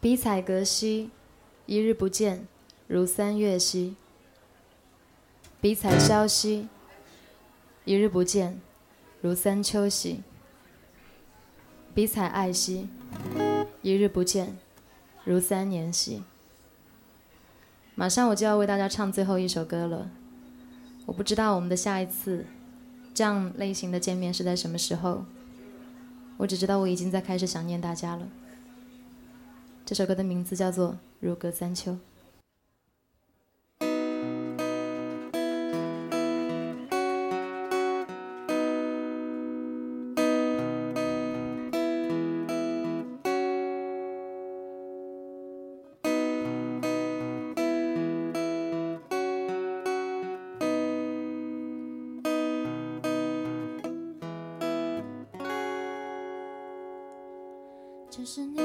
[0.00, 1.10] 比彩隔兮，
[1.66, 2.46] 一日不见，
[2.86, 3.96] 如三月兮；
[5.60, 6.68] 比采萧兮，
[7.84, 8.60] 一日不见，
[9.20, 10.18] 如三秋兮；
[11.94, 12.88] 比采艾兮，
[13.82, 14.56] 一日不见，
[15.24, 16.22] 如三年兮。
[17.96, 20.08] 马上我就要为大家唱最后一首歌了，
[21.06, 22.46] 我不知道我们的下一次
[23.12, 25.24] 这样类型的见面是在什么时候，
[26.36, 28.28] 我只知道我已经在开始想念大家了。
[29.88, 31.92] 这首歌的名字叫做《如隔三秋》。
[58.10, 58.58] 这是你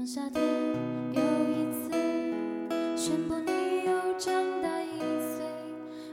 [0.00, 0.42] 当夏天
[1.12, 1.90] 又一次
[2.96, 5.44] 宣布你又长大一岁，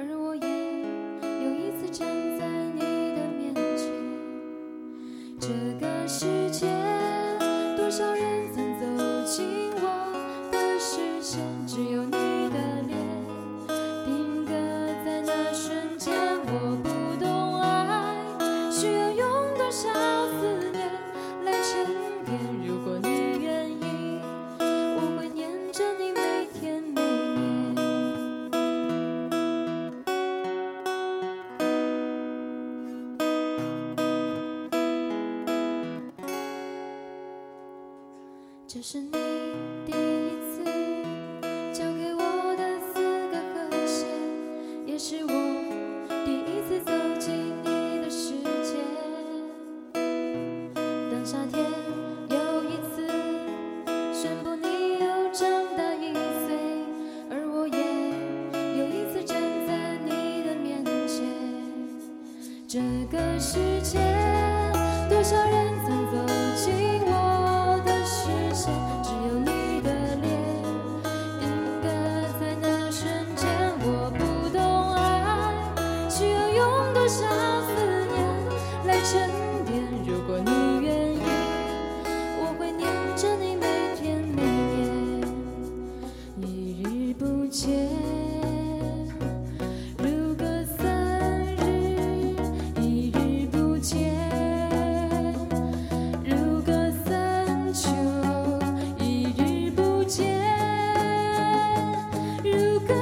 [0.00, 0.82] 而我也
[1.22, 2.80] 又一次站在你
[3.14, 3.86] 的面前。
[5.38, 5.46] 这
[5.78, 6.66] 个世界，
[7.76, 8.27] 多少人
[38.70, 39.10] 这是你
[39.86, 40.62] 第一次
[41.72, 44.06] 教给我的四个和弦，
[44.84, 45.30] 也是我
[46.26, 47.32] 第一次走进
[47.64, 48.76] 你的世界。
[49.94, 51.64] 当夏天
[52.28, 53.08] 又一次
[54.12, 56.12] 宣布你又长大一
[56.44, 56.52] 岁，
[57.30, 57.78] 而我也
[58.76, 61.24] 又一次站在你的面前。
[62.68, 62.78] 这
[63.10, 63.98] 个世界，
[65.08, 65.57] 多少人
[77.08, 77.24] 多少
[77.62, 77.72] 思
[78.12, 78.20] 念
[78.84, 79.30] 来沉
[79.64, 79.82] 淀。
[80.06, 80.50] 如果你
[80.84, 81.22] 愿意，
[82.38, 82.86] 我会念
[83.16, 83.64] 着你每
[83.96, 84.42] 天每
[84.76, 87.88] 夜，一日不见。
[89.96, 90.44] 如隔
[90.76, 92.36] 三日，
[92.82, 93.96] 一日不见；
[96.26, 97.88] 如隔三秋，
[99.00, 100.26] 一日不见；
[102.44, 102.92] 如隔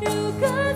[0.00, 0.69] 如果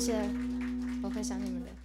[0.00, 0.18] 谢谢，
[1.02, 1.79] 我会想你们的。